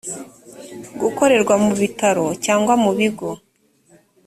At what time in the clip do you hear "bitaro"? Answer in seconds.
1.81-2.25